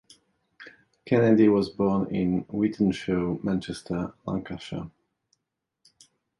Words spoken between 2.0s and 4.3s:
in Wythenshawe, Manchester,